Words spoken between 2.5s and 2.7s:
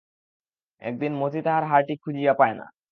না।